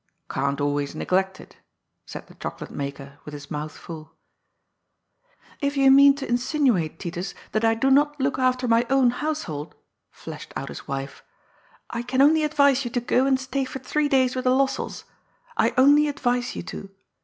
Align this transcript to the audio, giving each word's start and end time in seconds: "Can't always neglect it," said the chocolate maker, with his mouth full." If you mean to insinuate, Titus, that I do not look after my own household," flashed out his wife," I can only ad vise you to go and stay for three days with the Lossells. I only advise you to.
"Can't 0.31 0.59
always 0.59 0.95
neglect 0.95 1.39
it," 1.39 1.57
said 2.07 2.25
the 2.25 2.33
chocolate 2.33 2.71
maker, 2.71 3.19
with 3.23 3.35
his 3.35 3.51
mouth 3.51 3.77
full." 3.77 4.15
If 5.61 5.77
you 5.77 5.91
mean 5.91 6.15
to 6.15 6.27
insinuate, 6.27 6.99
Titus, 6.99 7.35
that 7.51 7.63
I 7.63 7.75
do 7.75 7.91
not 7.91 8.19
look 8.19 8.39
after 8.39 8.67
my 8.67 8.87
own 8.89 9.11
household," 9.11 9.75
flashed 10.09 10.53
out 10.55 10.69
his 10.69 10.87
wife," 10.87 11.23
I 11.91 12.01
can 12.01 12.19
only 12.19 12.43
ad 12.43 12.55
vise 12.55 12.83
you 12.83 12.89
to 12.89 12.99
go 12.99 13.27
and 13.27 13.39
stay 13.39 13.63
for 13.63 13.77
three 13.77 14.09
days 14.09 14.33
with 14.35 14.45
the 14.45 14.55
Lossells. 14.55 15.03
I 15.55 15.71
only 15.77 16.07
advise 16.07 16.55
you 16.55 16.63
to. 16.63 16.89